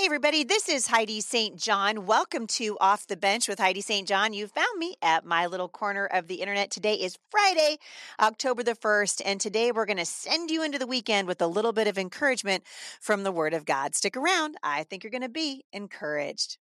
[0.00, 1.58] Hey, everybody, this is Heidi St.
[1.58, 2.06] John.
[2.06, 4.08] Welcome to Off the Bench with Heidi St.
[4.08, 4.32] John.
[4.32, 6.70] You found me at my little corner of the internet.
[6.70, 7.76] Today is Friday,
[8.18, 11.46] October the 1st, and today we're going to send you into the weekend with a
[11.46, 12.64] little bit of encouragement
[12.98, 13.94] from the Word of God.
[13.94, 16.56] Stick around, I think you're going to be encouraged.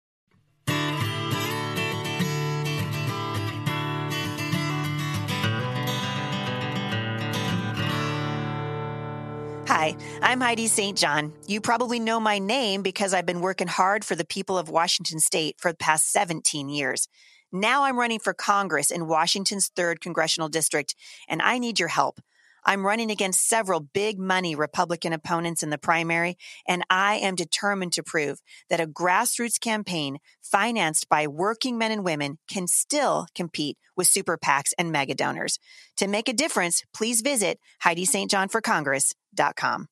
[9.85, 10.97] Hi, I'm Heidi St.
[10.97, 11.35] John.
[11.47, 15.21] You probably know my name because I've been working hard for the people of Washington
[15.21, 17.07] state for the past 17 years.
[17.53, 20.95] Now I'm running for Congress in Washington's 3rd Congressional District,
[21.29, 22.19] and I need your help.
[22.65, 26.37] I'm running against several big money Republican opponents in the primary,
[26.67, 28.41] and I am determined to prove
[28.71, 34.37] that a grassroots campaign financed by working men and women can still compete with super
[34.37, 35.59] PACs and mega donors.
[35.99, 39.89] To make a difference, please visit HeidiSt.JohnForCongress.com.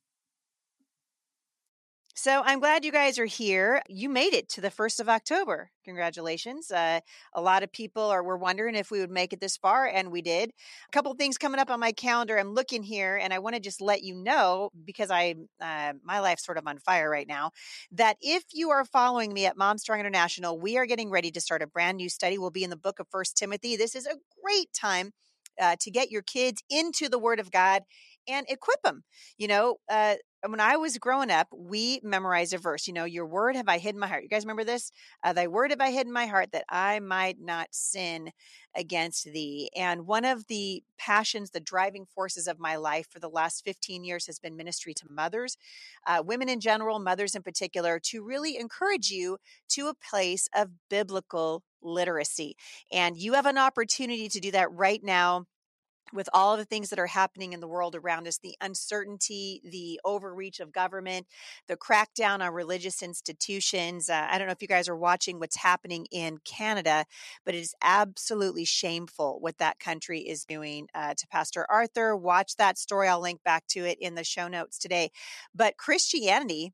[2.15, 3.81] So I'm glad you guys are here.
[3.89, 5.71] You made it to the 1st of October.
[5.83, 6.71] Congratulations.
[6.71, 7.01] Uh,
[7.35, 10.13] a lot of people are were wondering if we would make it this far, and
[10.13, 10.51] we did.
[10.51, 12.39] A couple things coming up on my calendar.
[12.39, 16.21] I'm looking here, and I want to just let you know because I uh, my
[16.21, 17.51] life's sort of on fire right now.
[17.93, 21.41] That if you are following me at Mom Strong International, we are getting ready to
[21.41, 22.37] start a brand new study.
[22.37, 23.75] We'll be in the book of First Timothy.
[23.75, 25.13] This is a great time
[25.59, 27.83] uh, to get your kids into the Word of God
[28.29, 29.03] and equip them.
[29.39, 32.89] You know, uh, when I was growing up, we memorized a verse.
[32.89, 34.25] You know, your word have I hid in my heart.
[34.25, 34.91] You guys remember this?
[35.23, 38.33] Uh, Thy word have I hid in my heart that I might not sin
[38.75, 39.71] against thee.
[39.77, 44.05] And one of the passions, the driving forces of my life for the last 15
[44.05, 45.57] years has been ministry to mothers,
[46.07, 49.39] uh, women in general, mothers in particular, to really encourage you
[49.71, 52.57] to a place of biblical literacy.
[52.91, 55.47] And you have an opportunity to do that right now
[56.13, 59.61] with all of the things that are happening in the world around us the uncertainty,
[59.65, 61.27] the overreach of government,
[61.69, 64.11] the crackdown on religious institutions.
[64.11, 67.07] Uh, I don't know if you guys are watching what's happening in Canada,
[67.45, 72.17] but it is absolutely shameful what that country is doing uh, to Pastor Arthur.
[72.17, 73.09] Watch that story.
[73.09, 75.11] I'll link back to it in the show notes today.
[75.55, 76.73] But Christianity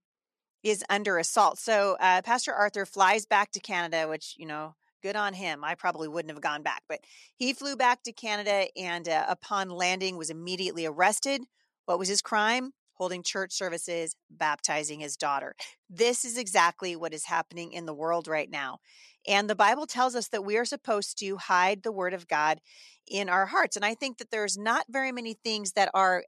[0.63, 1.59] is under assault.
[1.59, 5.65] So uh, Pastor Arthur flies back to Canada, which, you know, good on him.
[5.65, 7.01] I probably wouldn't have gone back, but
[7.37, 11.43] he flew back to Canada and uh, upon landing was immediately arrested.
[11.87, 12.73] What was his crime?
[12.95, 15.55] Holding church services, baptizing his daughter.
[15.89, 18.79] This is exactly what is happening in the world right now.
[19.27, 22.61] And the Bible tells us that we are supposed to hide the word of God
[23.07, 23.77] in our hearts.
[23.77, 26.25] And I think that there's not very many things that are,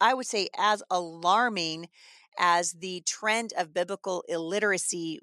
[0.00, 1.88] I would say, as alarming
[2.38, 5.20] as the trend of biblical illiteracy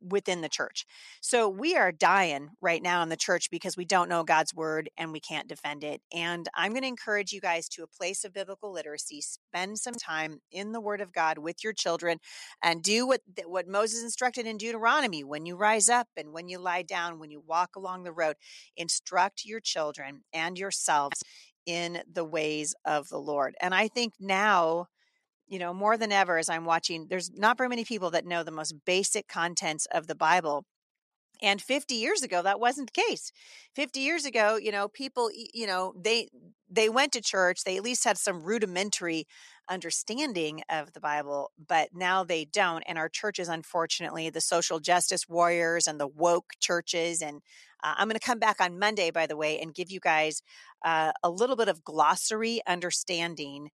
[0.00, 0.86] within the church.
[1.20, 4.90] So we are dying right now in the church because we don't know God's word
[4.96, 6.00] and we can't defend it.
[6.12, 9.20] And I'm going to encourage you guys to a place of biblical literacy.
[9.20, 12.18] Spend some time in the word of God with your children
[12.62, 16.58] and do what what Moses instructed in Deuteronomy when you rise up and when you
[16.58, 18.36] lie down, when you walk along the road,
[18.76, 21.22] instruct your children and yourselves
[21.66, 23.56] in the ways of the Lord.
[23.60, 24.86] And I think now
[25.48, 28.42] you know, more than ever as I'm watching, there's not very many people that know
[28.42, 30.64] the most basic contents of the Bible.
[31.42, 33.30] And 50 years ago, that wasn't the case.
[33.74, 36.28] 50 years ago, you know, people, you know, they
[36.68, 37.62] they went to church.
[37.62, 39.26] They at least had some rudimentary
[39.68, 42.82] understanding of the Bible, but now they don't.
[42.86, 47.42] And our churches, unfortunately, the social justice warriors and the woke churches, and
[47.84, 50.42] uh, I'm going to come back on Monday, by the way, and give you guys
[50.84, 53.68] uh, a little bit of glossary understanding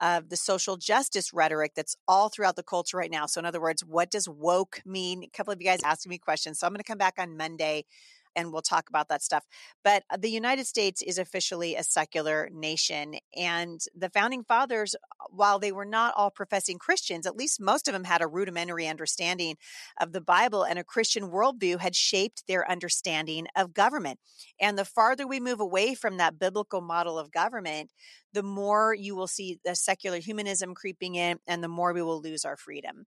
[0.00, 3.26] of the social justice rhetoric that's all throughout the culture right now.
[3.26, 5.24] So, in other words, what does woke mean?
[5.24, 6.58] A couple of you guys asking me questions.
[6.58, 7.84] So, I'm going to come back on Monday
[8.38, 9.44] and we'll talk about that stuff.
[9.82, 13.16] But uh, the United States is officially a secular nation.
[13.36, 17.88] And the founding fathers, uh, while they were not all professing Christians, at least most
[17.88, 19.56] of them had a rudimentary understanding
[20.00, 24.20] of the Bible and a Christian worldview had shaped their understanding of government.
[24.60, 27.90] And the farther we move away from that biblical model of government,
[28.32, 32.22] the more you will see the secular humanism creeping in and the more we will
[32.22, 33.06] lose our freedom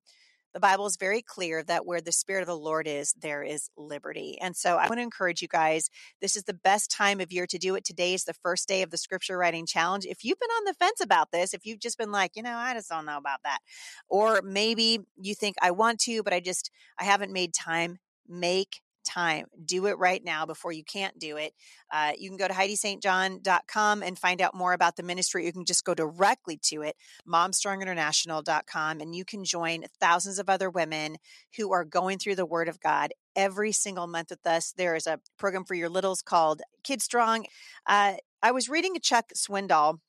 [0.53, 3.69] the Bible is very clear that where the Spirit of the Lord is, there is
[3.77, 4.37] liberty.
[4.41, 5.89] And so I want to encourage you guys
[6.21, 7.83] this is the best time of year to do it.
[7.83, 10.05] Today is the first day of the scripture writing challenge.
[10.05, 12.55] If you've been on the fence about this, if you've just been like, you know,
[12.55, 13.59] I just don't know about that,
[14.07, 17.97] or maybe you think I want to, but I just, I haven't made time,
[18.27, 19.45] make time.
[19.63, 21.53] Do it right now before you can't do it.
[21.91, 25.45] Uh, you can go to HeidiSt.John.com and find out more about the ministry.
[25.45, 26.95] You can just go directly to it,
[27.27, 31.17] MomStrongInternational.com, and you can join thousands of other women
[31.57, 34.73] who are going through the Word of God every single month with us.
[34.75, 37.45] There is a program for your littles called Kid Strong.
[37.85, 39.99] Uh, I was reading a Chuck Swindoll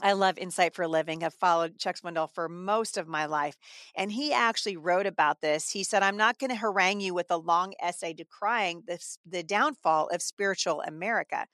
[0.00, 1.24] I love Insight for a Living.
[1.24, 3.56] I've followed Chuck Swindoll for most of my life.
[3.96, 5.70] And he actually wrote about this.
[5.70, 8.98] He said, I'm not going to harangue you with a long essay decrying the,
[9.28, 11.46] the downfall of spiritual America.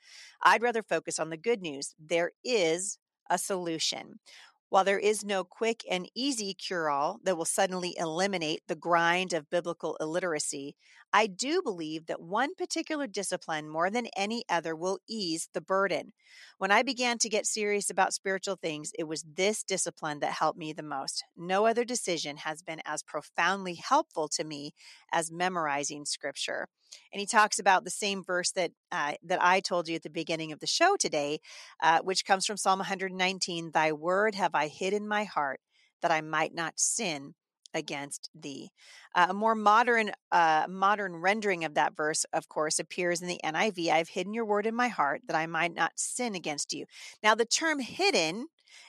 [0.42, 1.94] I'd rather focus on the good news.
[1.98, 2.98] There is
[3.30, 4.20] a solution.
[4.68, 9.32] While there is no quick and easy cure all that will suddenly eliminate the grind
[9.32, 10.76] of biblical illiteracy,
[11.16, 16.12] I do believe that one particular discipline more than any other will ease the burden.
[16.58, 20.58] When I began to get serious about spiritual things, it was this discipline that helped
[20.58, 21.22] me the most.
[21.36, 24.72] No other decision has been as profoundly helpful to me
[25.12, 26.66] as memorizing scripture.
[27.12, 30.10] And he talks about the same verse that uh, that I told you at the
[30.10, 31.38] beginning of the show today,
[31.80, 33.70] uh, which comes from Psalm 119.
[33.72, 35.60] Thy word have I hid in my heart
[36.02, 37.34] that I might not sin
[37.74, 38.70] against thee.
[39.14, 43.40] Uh, a more modern uh, modern rendering of that verse, of course, appears in the
[43.44, 43.90] NIV.
[43.90, 46.86] I've hidden your word in my heart that I might not sin against you.
[47.22, 48.46] Now, the term hidden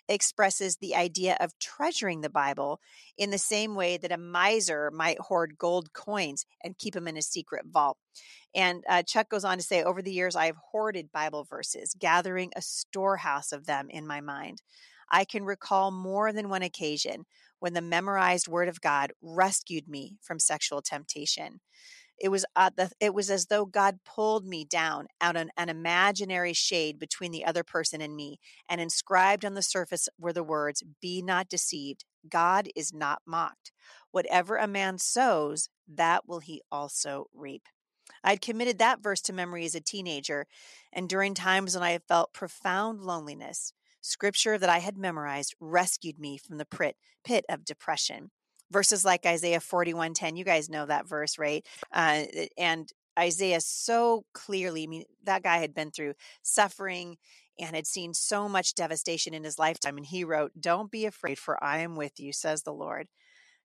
[0.08, 2.80] expresses the idea of treasuring the Bible
[3.18, 7.18] in the same way that a miser might hoard gold coins and keep them in
[7.18, 7.98] a secret vault.
[8.54, 11.96] And uh, Chuck goes on to say, over the years, I have hoarded Bible verses,
[12.00, 14.62] gathering a storehouse of them in my mind.
[15.10, 17.26] I can recall more than one occasion
[17.65, 21.62] when the memorized word of God rescued me from sexual temptation.
[22.19, 25.69] It was uh, the, it was as though God pulled me down out an, an
[25.69, 28.38] imaginary shade between the other person and me,
[28.69, 32.06] and inscribed on the surface were the words, "Be not deceived.
[32.29, 33.71] God is not mocked.
[34.12, 37.63] Whatever a man sows, that will he also reap."
[38.23, 40.45] I'd committed that verse to memory as a teenager,
[40.94, 43.73] and during times when I felt profound loneliness,
[44.06, 48.31] scripture that I had memorized rescued me from the pit, pit of depression.
[48.72, 51.66] Verses like Isaiah 41:10, you guys know that verse, right?
[51.92, 52.24] Uh,
[52.57, 57.18] and Isaiah so clearly, I mean, that guy had been through suffering
[57.60, 59.98] and had seen so much devastation in his lifetime.
[59.98, 63.08] And he wrote, Don't be afraid, for I am with you, says the Lord.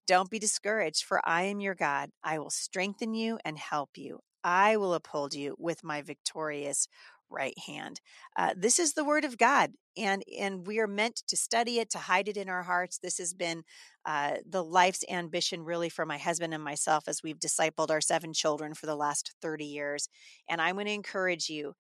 [0.06, 2.10] Don't be discouraged, for I am your God.
[2.22, 4.20] I will strengthen you and help you.
[4.42, 6.88] I will uphold you with my victorious
[7.30, 8.00] right hand.
[8.36, 11.90] Uh, this is the word of God, and and we are meant to study it,
[11.90, 12.98] to hide it in our hearts.
[12.98, 13.62] This has been
[14.04, 18.32] uh, the life's ambition, really, for my husband and myself as we've discipled our seven
[18.32, 20.08] children for the last thirty years.
[20.48, 21.74] And I'm going to encourage you.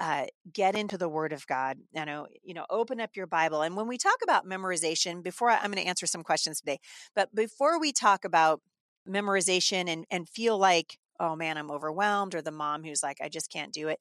[0.00, 1.76] Uh, get into the Word of God.
[1.94, 3.60] You know, you know, open up your Bible.
[3.60, 6.78] And when we talk about memorization, before I, I'm going to answer some questions today,
[7.14, 8.62] but before we talk about
[9.06, 13.28] memorization and and feel like oh man, I'm overwhelmed, or the mom who's like, I
[13.28, 14.00] just can't do it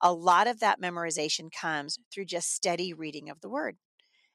[0.00, 3.76] a lot of that memorization comes through just steady reading of the word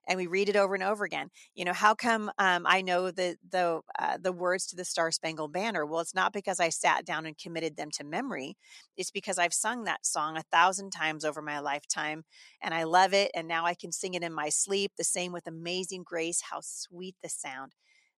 [0.08, 1.30] and we read it over and over again.
[1.56, 5.12] You know, how come um, I know the the uh, the words to the Star
[5.12, 5.86] Spangled Banner?
[5.86, 8.58] Well, it's not because I sat down and committed them to memory.
[8.98, 12.24] It's because I've sung that song a thousand times over my lifetime,
[12.62, 13.32] and I love it.
[13.36, 14.94] And now I can sing it in my sleep.
[14.98, 16.42] The same with Amazing Grace.
[16.50, 17.74] How sweet the sound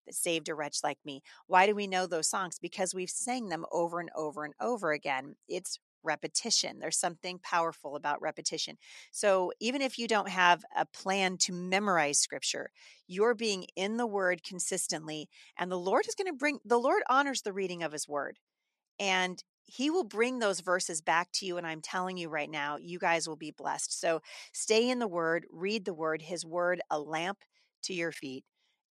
[0.05, 1.21] that saved a wretch like me.
[1.47, 2.57] Why do we know those songs?
[2.61, 5.35] Because we've sang them over and over and over again.
[5.47, 6.79] It's repetition.
[6.79, 8.77] There's something powerful about repetition.
[9.11, 12.69] So even if you don't have a plan to memorize scripture,
[13.07, 17.03] you're being in the word consistently, and the Lord is going to bring, the Lord
[17.09, 18.39] honors the reading of his word.
[18.99, 21.57] And he will bring those verses back to you.
[21.57, 23.99] And I'm telling you right now, you guys will be blessed.
[23.99, 24.21] So
[24.51, 27.39] stay in the word, read the word, his word, a lamp
[27.83, 28.43] to your feet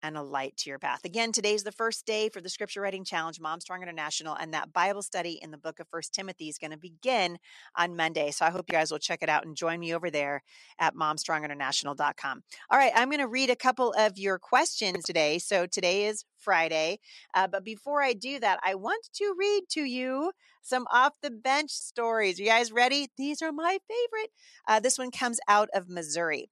[0.03, 1.05] and a light to your path.
[1.05, 4.73] Again, today's the first day for the Scripture Writing Challenge, Mom Strong International, and that
[4.73, 7.39] Bible study in the book of First Timothy is going to begin
[7.77, 8.31] on Monday.
[8.31, 10.43] So I hope you guys will check it out and join me over there
[10.79, 12.43] at momstronginternational.com.
[12.71, 15.39] All right, I'm going to read a couple of your questions today.
[15.39, 16.99] So today is Friday.
[17.35, 20.33] Uh, but before I do that, I want to read to you
[20.63, 22.39] some off the bench stories.
[22.39, 23.09] You guys ready?
[23.17, 24.31] These are my favorite.
[24.67, 26.51] Uh, this one comes out of Missouri.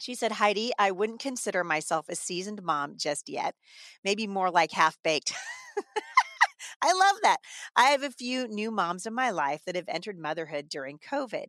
[0.00, 3.54] She said, Heidi, I wouldn't consider myself a seasoned mom just yet.
[4.02, 5.34] Maybe more like half baked.
[6.82, 7.38] I love that.
[7.76, 11.46] I have a few new moms in my life that have entered motherhood during COVID.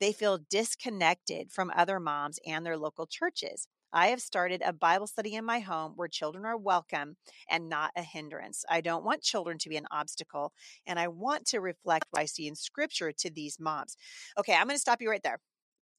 [0.00, 3.68] They feel disconnected from other moms and their local churches.
[3.92, 7.16] I have started a Bible study in my home where children are welcome
[7.48, 8.64] and not a hindrance.
[8.68, 10.52] I don't want children to be an obstacle,
[10.86, 13.96] and I want to reflect what I see in scripture to these moms.
[14.38, 15.38] Okay, I'm going to stop you right there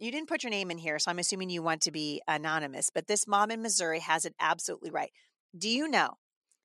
[0.04, 2.90] you didn't put your name in here, so I'm assuming you want to be anonymous,
[2.90, 5.12] but this mom in Missouri has it absolutely right.
[5.58, 6.18] Do you know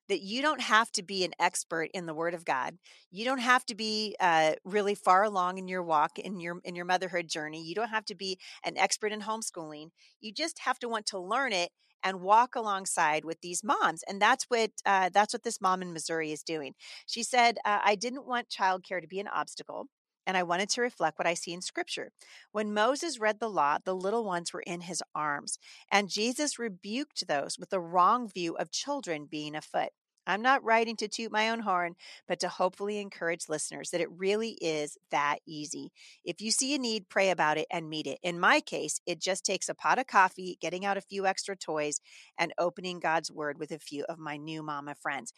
[0.09, 2.77] that you don't have to be an expert in the Word of God?
[3.11, 6.75] You don't have to be uh, really far along in your walk in your in
[6.75, 7.63] your motherhood journey.
[7.63, 9.91] You don't have to be an expert in homeschooling.
[10.19, 11.69] You just have to want to learn it
[12.03, 15.91] and walk alongside with these moms and that's what uh, that's what this mom in
[15.91, 16.73] missouri is doing
[17.05, 19.87] she said uh, i didn't want childcare to be an obstacle
[20.29, 22.11] and I wanted to reflect what I see in scripture.
[22.51, 25.57] When Moses read the law, the little ones were in his arms,
[25.91, 29.89] and Jesus rebuked those with the wrong view of children being afoot.
[30.27, 31.95] I'm not writing to toot my own horn,
[32.27, 35.89] but to hopefully encourage listeners that it really is that easy.
[36.23, 38.19] If you see a need, pray about it and meet it.
[38.21, 41.55] In my case, it just takes a pot of coffee, getting out a few extra
[41.55, 42.01] toys,
[42.37, 45.33] and opening God's word with a few of my new mama friends.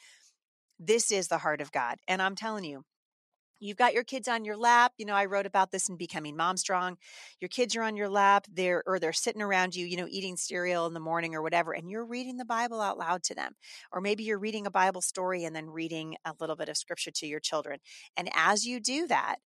[0.78, 2.00] This is the heart of God.
[2.10, 2.84] And I'm telling you,
[3.62, 6.36] you've got your kids on your lap you know i wrote about this in becoming
[6.36, 6.98] mom strong
[7.40, 10.36] your kids are on your lap they're or they're sitting around you you know eating
[10.36, 13.54] cereal in the morning or whatever and you're reading the bible out loud to them
[13.94, 17.12] or maybe you're reading a bible story and then reading a little bit of scripture
[17.12, 17.80] to your children
[18.18, 19.38] and as you do that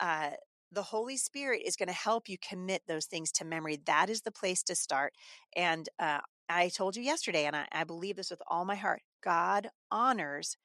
[0.00, 0.30] uh,
[0.72, 3.78] the Holy Spirit is going to help you commit those things to memory.
[3.84, 5.12] That is the place to start.
[5.54, 9.02] And uh, I told you yesterday, and I, I believe this with all my heart
[9.22, 10.56] God honors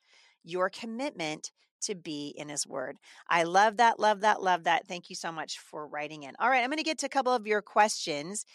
[0.44, 2.98] your commitment to be in his word.
[3.30, 4.88] I love that, love that, love that.
[4.88, 6.34] Thank you so much for writing in.
[6.40, 8.46] All right, I'm going to get to a couple of your questions.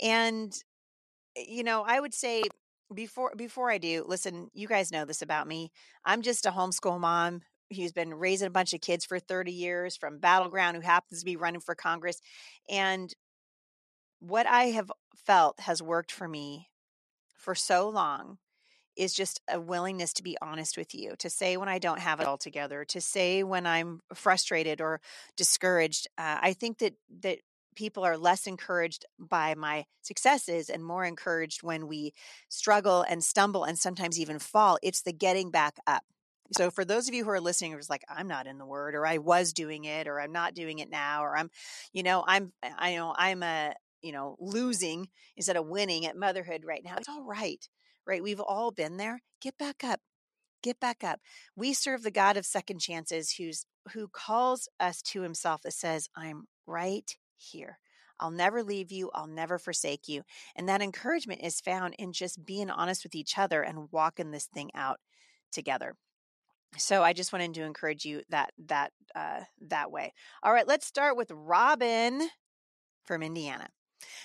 [0.00, 0.52] And
[1.36, 2.42] eh, you know, I would say
[2.94, 5.70] before before I do, listen, you guys know this about me.
[6.04, 7.42] I'm just a homeschool mom
[7.74, 11.20] who's been raising a bunch of kids for 30 years from Battle Ground who happens
[11.20, 12.20] to be running for Congress.
[12.68, 13.12] And
[14.20, 16.68] what I have felt has worked for me
[17.34, 18.38] for so long
[18.96, 22.20] is just a willingness to be honest with you, to say when I don't have
[22.20, 25.00] it all together, to say when I'm frustrated or
[25.36, 26.08] discouraged.
[26.18, 27.38] Uh, I think that that
[27.74, 32.12] people are less encouraged by my successes and more encouraged when we
[32.48, 34.78] struggle and stumble and sometimes even fall.
[34.82, 36.02] It's the getting back up.
[36.52, 38.94] So for those of you who are listening, who's like, I'm not in the word,
[38.94, 41.50] or I was doing it, or I'm not doing it now, or I'm,
[41.94, 43.72] you know, I'm, I know I'm a,
[44.02, 46.96] you know, losing instead of winning at motherhood right now.
[46.98, 47.66] It's all right
[48.06, 48.22] right?
[48.22, 49.22] We've all been there.
[49.40, 50.00] Get back up.
[50.62, 51.20] Get back up.
[51.56, 56.08] We serve the God of second chances who's who calls us to himself that says,
[56.16, 57.78] I'm right here.
[58.20, 59.10] I'll never leave you.
[59.14, 60.22] I'll never forsake you.
[60.54, 64.46] And that encouragement is found in just being honest with each other and walking this
[64.46, 64.98] thing out
[65.50, 65.96] together.
[66.78, 70.12] So I just wanted to encourage you that that uh, that way.
[70.42, 72.28] All right, let's start with Robin
[73.04, 73.68] from Indiana.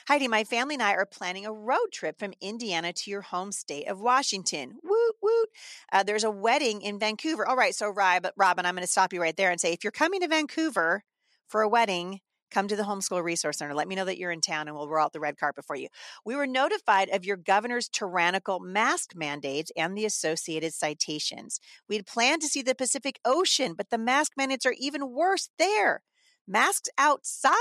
[0.07, 3.51] Heidi, my family and I are planning a road trip from Indiana to your home
[3.51, 4.79] state of Washington.
[4.84, 5.50] Woot, woot.
[5.91, 7.48] Uh, there's a wedding in Vancouver.
[7.48, 9.84] All right, so Rob, Robin, I'm going to stop you right there and say if
[9.84, 11.03] you're coming to Vancouver
[11.48, 13.74] for a wedding, come to the Homeschool Resource Center.
[13.74, 15.75] Let me know that you're in town and we'll roll out the red carpet for
[15.75, 15.88] you.
[16.25, 21.60] We were notified of your governor's tyrannical mask mandates and the associated citations.
[21.89, 25.50] We had planned to see the Pacific Ocean, but the mask mandates are even worse
[25.60, 26.03] there.
[26.48, 27.53] Masks outside?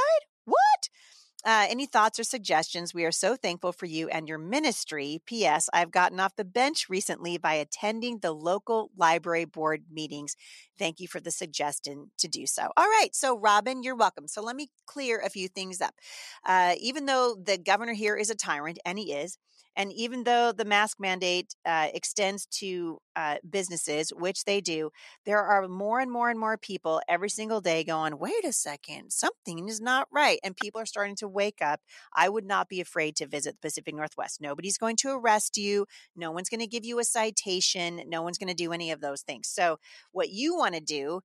[0.45, 0.89] What?
[1.47, 2.93] Uh, any thoughts or suggestions?
[2.93, 5.23] We are so thankful for you and your ministry.
[5.27, 5.71] P.S.
[5.73, 10.35] I've gotten off the bench recently by attending the local library board meetings.
[10.77, 12.71] Thank you for the suggestion to do so.
[12.77, 13.11] All right.
[13.15, 14.27] So, Robin, you're welcome.
[14.27, 15.95] So, let me clear a few things up.
[16.45, 19.39] Uh, even though the governor here is a tyrant, and he is,
[19.77, 24.91] and even though the mask mandate uh, extends to uh, businesses, which they do,
[25.27, 29.13] there are more and more and more people every single day going, wait a second,
[29.13, 30.39] something is not right.
[30.43, 31.81] And people are starting to wake up.
[32.15, 34.41] I would not be afraid to visit the Pacific Northwest.
[34.41, 35.87] Nobody's going to arrest you.
[36.17, 38.01] No one's going to give you a citation.
[38.07, 39.49] No one's going to do any of those things.
[39.49, 39.79] So,
[40.13, 41.21] what you want to do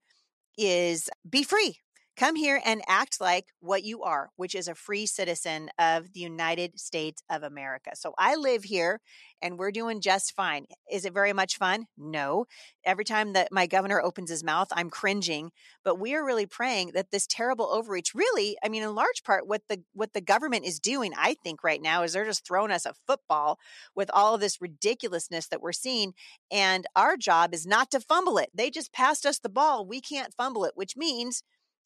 [0.57, 1.77] is be free
[2.21, 6.19] Come here and act like what you are, which is a free citizen of the
[6.19, 7.95] United States of America.
[7.95, 8.99] So I live here
[9.41, 10.67] and we're doing just fine.
[10.91, 11.87] Is it very much fun?
[11.97, 12.45] No.
[12.85, 15.49] Every time that my governor opens his mouth, I'm cringing,
[15.83, 19.47] but we are really praying that this terrible overreach really, I mean in large part
[19.47, 22.69] what the what the government is doing, I think right now is they're just throwing
[22.69, 23.57] us a football
[23.95, 26.13] with all of this ridiculousness that we're seeing
[26.51, 28.51] and our job is not to fumble it.
[28.53, 29.87] They just passed us the ball.
[29.87, 31.41] We can't fumble it, which means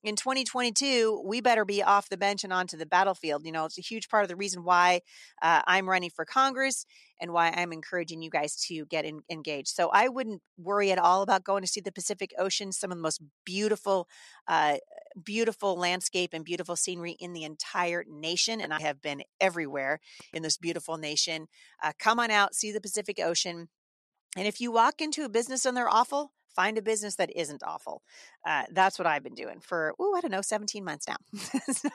[0.06, 3.44] in 2022, we better be off the bench and onto the battlefield.
[3.44, 5.02] You know, it's a huge part of the reason why
[5.42, 6.86] uh, I'm running for Congress
[7.20, 9.70] and why I'm encouraging you guys to get in, engaged.
[9.70, 12.98] So I wouldn't worry at all about going to see the Pacific Ocean, some of
[12.98, 14.08] the most beautiful,
[14.48, 14.78] uh,
[15.24, 18.62] beautiful landscape and beautiful scenery in the entire nation.
[18.62, 21.48] And I have been everywhere in this beautiful nation.
[21.84, 23.70] Uh, come on out, see the Pacific Ocean.
[24.38, 27.64] And if you walk into a business and they're awful, find a business that isn't
[27.64, 28.02] awful.
[28.46, 31.18] Uh, that's what I've been doing for, oh, I don't know, 17 months now.
[31.72, 31.90] so,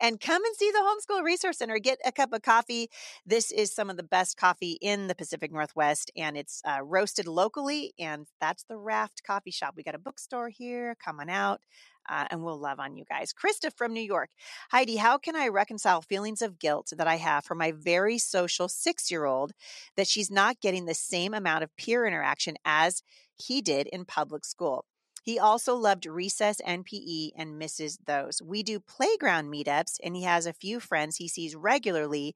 [0.00, 1.78] and come and see the Homeschool Resource Center.
[1.78, 2.90] Get a cup of coffee.
[3.26, 7.26] This is some of the best coffee in the Pacific Northwest, and it's uh, roasted
[7.26, 7.92] locally.
[7.98, 9.74] And that's the Raft Coffee Shop.
[9.76, 10.96] We got a bookstore here.
[11.02, 11.60] Come on out
[12.08, 13.32] uh, and we'll love on you guys.
[13.32, 14.30] Krista from New York.
[14.70, 18.68] Heidi, how can I reconcile feelings of guilt that I have for my very social
[18.68, 19.52] six year old
[19.96, 23.02] that she's not getting the same amount of peer interaction as
[23.38, 24.84] he did in public school?
[25.24, 28.40] He also loved recess and PE and misses those.
[28.42, 32.34] We do playground meetups, and he has a few friends he sees regularly,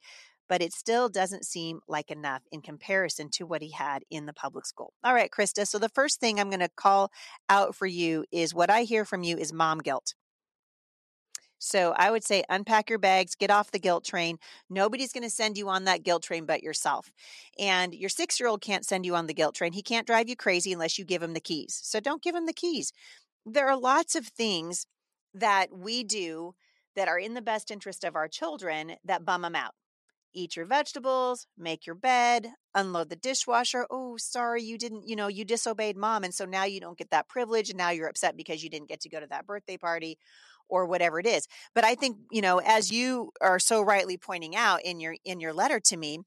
[0.48, 4.34] but it still doesn't seem like enough in comparison to what he had in the
[4.34, 4.92] public school.
[5.02, 5.66] All right, Krista.
[5.66, 7.10] So the first thing I'm going to call
[7.48, 10.14] out for you is what I hear from you is mom guilt.
[11.62, 14.38] So I would say unpack your bags, get off the guilt train.
[14.68, 17.12] Nobody's going to send you on that guilt train but yourself.
[17.56, 19.72] And your six year old can't send you on the guilt train.
[19.72, 21.78] He can't drive you crazy unless you give him the keys.
[21.84, 22.92] So don't give him the keys.
[23.46, 24.86] There are lots of things
[25.34, 26.54] that we do
[26.96, 29.74] that are in the best interest of our children that bum them out.
[30.34, 33.86] Eat your vegetables, make your bed, unload the dishwasher.
[33.88, 36.24] Oh, sorry, you didn't, you know, you disobeyed mom.
[36.24, 37.68] And so now you don't get that privilege.
[37.68, 40.18] And now you're upset because you didn't get to go to that birthday party
[40.68, 41.46] or whatever it is.
[41.74, 45.40] But I think, you know, as you are so rightly pointing out in your in
[45.40, 46.20] your letter to me,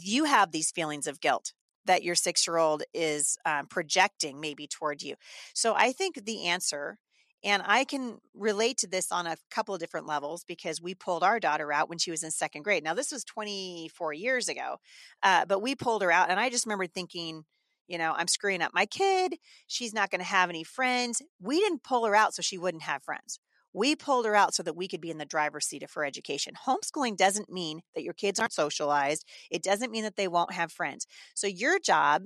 [0.00, 1.52] you have these feelings of guilt
[1.86, 5.14] that your six year old is um, projecting maybe toward you.
[5.54, 6.98] So I think the answer,
[7.44, 11.22] and I can relate to this on a couple of different levels because we pulled
[11.22, 12.84] our daughter out when she was in second grade.
[12.84, 14.76] Now, this was 24 years ago,
[15.22, 17.44] uh, but we pulled her out, and I just remember thinking,
[17.86, 19.36] you know, I'm screwing up my kid.
[19.68, 21.22] She's not going to have any friends.
[21.40, 23.38] We didn't pull her out so she wouldn't have friends.
[23.76, 26.04] We pulled her out so that we could be in the driver's seat of her
[26.04, 26.54] education.
[26.66, 29.26] Homeschooling doesn't mean that your kids aren't socialized.
[29.50, 31.06] It doesn't mean that they won't have friends.
[31.34, 32.22] So your job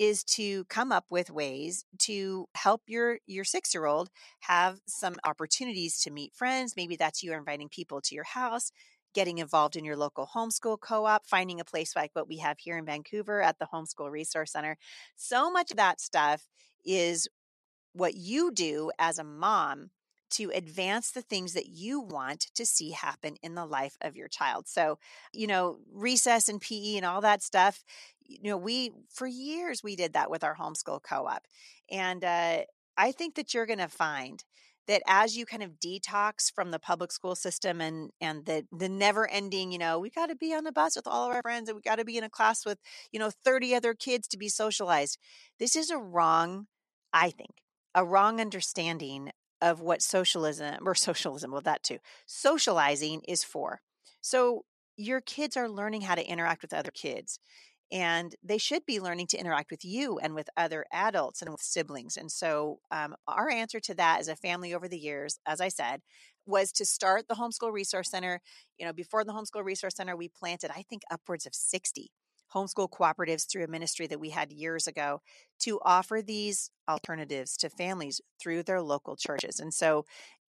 [0.00, 4.08] is to come up with ways to help your your 6-year-old
[4.40, 6.74] have some opportunities to meet friends.
[6.76, 8.72] Maybe that's you inviting people to your house,
[9.14, 12.76] getting involved in your local homeschool co-op, finding a place like what we have here
[12.76, 14.76] in Vancouver at the Homeschool Resource Center.
[15.14, 16.48] So much of that stuff
[16.84, 17.28] is
[17.92, 19.90] what you do as a mom
[20.30, 24.28] to advance the things that you want to see happen in the life of your
[24.28, 24.68] child.
[24.68, 24.98] So,
[25.32, 27.84] you know, recess and PE and all that stuff,
[28.22, 31.46] you know, we, for years, we did that with our homeschool co op.
[31.90, 32.58] And uh,
[32.96, 34.44] I think that you're going to find
[34.90, 38.88] that as you kind of detox from the public school system and and the the
[38.88, 41.42] never ending you know we got to be on the bus with all of our
[41.42, 42.78] friends and we got to be in a class with
[43.12, 45.16] you know 30 other kids to be socialized
[45.60, 46.66] this is a wrong
[47.12, 47.62] i think
[47.94, 53.80] a wrong understanding of what socialism or socialism, well, that too, socializing is for.
[54.20, 54.64] So
[54.96, 57.38] your kids are learning how to interact with other kids.
[57.92, 61.60] And they should be learning to interact with you and with other adults and with
[61.60, 62.16] siblings.
[62.16, 65.68] And so, um, our answer to that as a family over the years, as I
[65.68, 66.00] said,
[66.46, 68.40] was to start the Homeschool Resource Center.
[68.78, 72.12] You know, before the Homeschool Resource Center, we planted, I think, upwards of 60
[72.54, 75.20] homeschool cooperatives through a ministry that we had years ago
[75.60, 79.60] to offer these alternatives to families through their local churches.
[79.60, 80.04] And so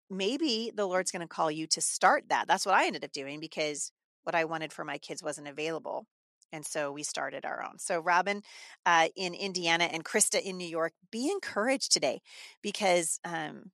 [0.09, 2.49] maybe the Lord's going to call you to start that.
[2.49, 3.93] That's what I ended up doing because
[4.25, 6.07] what I wanted for my kids wasn't available.
[6.53, 7.79] And so we started our own.
[7.79, 8.43] So, Robin
[8.85, 12.21] uh, in Indiana and Krista in New York, be encouraged today
[12.61, 13.71] because um,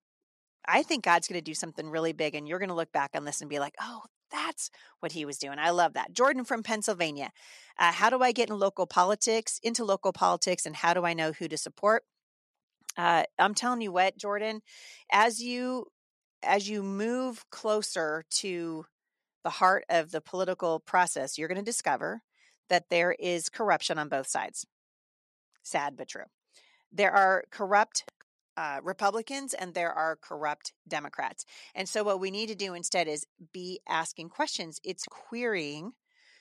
[0.68, 2.34] I think God's going to do something really big.
[2.34, 5.24] And you're going to look back on this and be like, oh, that's what he
[5.24, 5.58] was doing.
[5.58, 6.12] I love that.
[6.12, 7.30] Jordan from Pennsylvania.
[7.78, 11.14] Uh, how do I get in local politics, into local politics, and how do I
[11.14, 12.04] know who to support?
[12.96, 14.62] Uh, I'm telling you what, Jordan,
[15.12, 15.86] as you
[16.42, 18.84] as you move closer to
[19.42, 22.22] the heart of the political process, you're going to discover
[22.68, 24.66] that there is corruption on both sides.
[25.62, 26.24] Sad but true.
[26.92, 28.04] There are corrupt
[28.56, 31.44] uh, Republicans and there are corrupt Democrats.
[31.74, 34.80] And so, what we need to do instead is be asking questions.
[34.84, 35.92] It's querying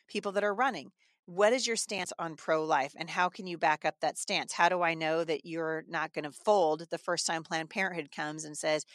[0.08, 0.92] people that are running.
[1.28, 4.54] What is your stance on pro life and how can you back up that stance?
[4.54, 8.12] How do I know that you're not going to fold the first time Planned Parenthood
[8.12, 8.86] comes and says,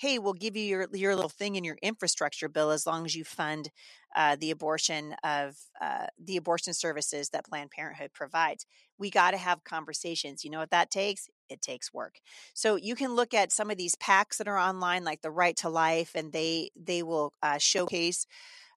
[0.00, 3.14] hey, we'll give you your your little thing in your infrastructure bill as long as
[3.14, 3.70] you fund
[4.16, 8.64] uh, the abortion of uh, the abortion services that Planned Parenthood provides.
[8.98, 10.42] We got to have conversations.
[10.42, 11.28] You know what that takes?
[11.50, 12.14] It takes work.
[12.54, 15.56] So you can look at some of these PACs that are online, like the Right
[15.58, 18.26] to Life, and they they will uh, showcase.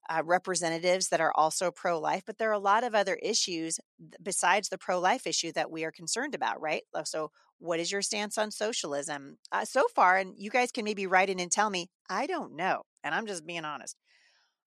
[0.09, 3.79] Uh, representatives that are also pro life, but there are a lot of other issues
[4.21, 6.83] besides the pro life issue that we are concerned about, right?
[7.05, 9.37] So, what is your stance on socialism?
[9.51, 12.55] Uh, so far, and you guys can maybe write in and tell me, I don't
[12.55, 12.83] know.
[13.03, 13.95] And I'm just being honest.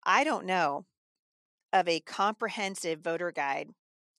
[0.04, 0.84] I don't know
[1.72, 3.70] of a comprehensive voter guide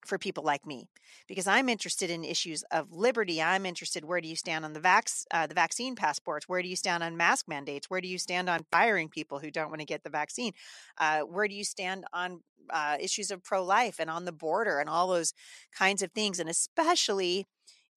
[0.06, 0.88] for people like me
[1.28, 3.42] because I'm interested in issues of liberty.
[3.42, 6.48] I'm interested where do you stand on the vax uh, the vaccine passports?
[6.48, 7.90] Where do you stand on mask mandates?
[7.90, 10.54] Where do you stand on firing people who don't want to get the vaccine?
[10.98, 14.80] Uh, where do you stand on uh, issues of pro life and on the border
[14.80, 15.34] and all those
[15.76, 16.40] kinds of things?
[16.40, 17.48] And especially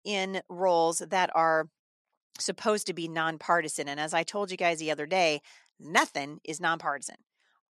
[0.09, 1.69] in roles that are
[2.41, 3.89] supposed to be nonpartisan.
[3.89, 5.43] And as I told you guys the other day,
[5.81, 7.17] nothing is nonpartisan.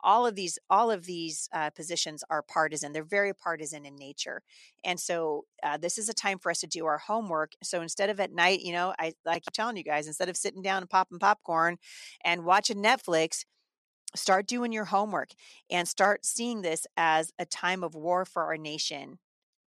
[0.03, 4.43] all of these all of these uh, positions are partisan they're very partisan in nature
[4.85, 8.11] and so uh, this is a time for us to do our homework so instead
[8.11, 10.91] of at night you know i like telling you guys instead of sitting down and
[10.91, 11.79] popping popcorn
[12.25, 13.45] and watching netflix
[14.15, 15.31] start doing your homework
[15.71, 19.19] and start seeing this as a time of war for our nation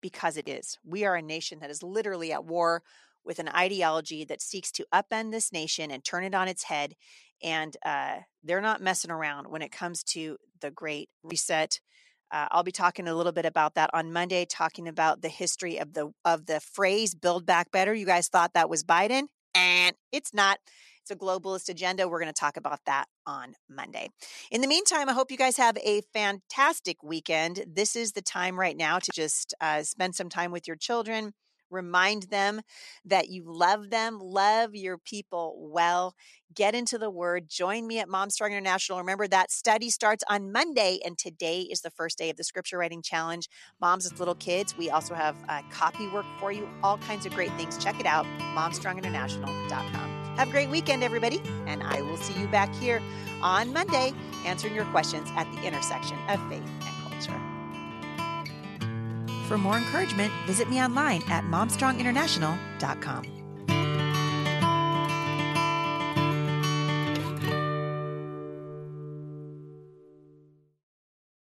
[0.03, 2.83] because it is we are a nation that is literally at war
[3.25, 6.95] with an ideology that seeks to upend this nation and turn it on its head
[7.43, 11.81] and uh, they're not messing around when it comes to the Great Reset.
[12.31, 15.79] Uh, I'll be talking a little bit about that on Monday, talking about the history
[15.79, 19.95] of the of the phrase "Build Back Better." You guys thought that was Biden, and
[20.13, 20.59] it's not.
[21.03, 22.09] It's a globalist agenda.
[22.09, 24.09] We're going to talk about that on Monday.
[24.51, 27.65] In the meantime, I hope you guys have a fantastic weekend.
[27.67, 31.33] This is the time right now to just uh, spend some time with your children
[31.73, 32.61] Remind them
[33.07, 36.15] that you love them, love your people well.
[36.55, 37.49] Get into the word.
[37.49, 38.99] Join me at Mom Strong International.
[38.99, 42.77] Remember that study starts on Monday, and today is the first day of the scripture
[42.77, 43.49] writing challenge.
[43.81, 47.33] Moms with little kids, we also have uh, copy work for you, all kinds of
[47.33, 47.83] great things.
[47.83, 50.22] Check it out, momstronginternational.com.
[50.37, 53.03] Have a great weekend, everybody, and I will see you back here
[53.43, 54.13] on Monday
[54.47, 57.41] answering your questions at the intersection of faith and culture.
[59.53, 63.42] for more encouragement, visit me online at momstronginternational.com.